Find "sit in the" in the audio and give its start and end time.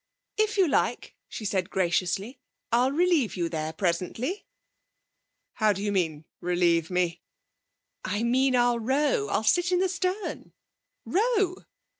9.43-9.87